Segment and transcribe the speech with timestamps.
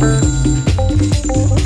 [0.00, 0.04] あ
[1.54, 1.57] っ。